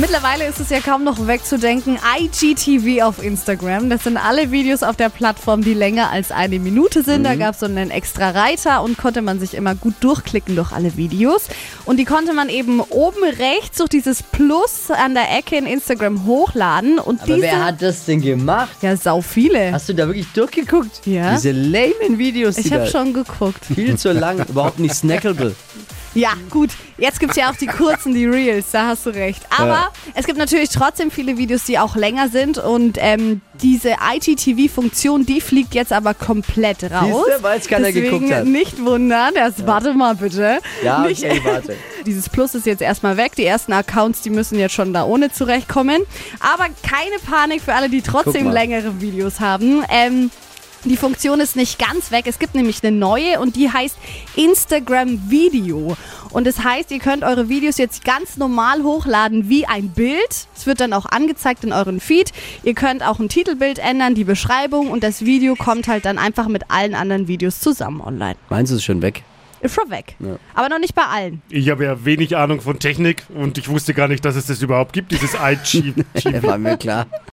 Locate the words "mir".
76.58-76.76